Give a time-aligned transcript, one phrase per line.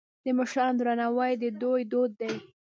[0.23, 2.33] د مشرانو درناوی د دوی دود دی.